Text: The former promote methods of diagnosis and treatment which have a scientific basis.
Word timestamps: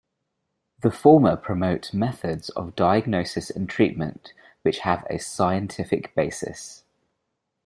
The 0.79 0.89
former 0.89 1.35
promote 1.37 1.93
methods 1.93 2.49
of 2.49 2.75
diagnosis 2.75 3.51
and 3.51 3.69
treatment 3.69 4.33
which 4.63 4.79
have 4.79 5.05
a 5.11 5.19
scientific 5.19 6.15
basis. 6.15 6.85